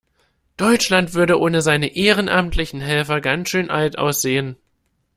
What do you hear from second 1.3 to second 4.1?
ohne seine ehrenamtlichen Helfer ganz schön alt